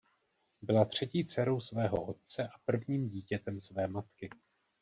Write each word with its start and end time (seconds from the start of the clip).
Byla 0.61 0.85
třetí 0.85 1.25
dcerou 1.25 1.59
svého 1.59 2.05
otce 2.05 2.47
a 2.47 2.57
prvním 2.65 3.09
dítětem 3.09 3.59
své 3.59 3.87
matky. 3.87 4.29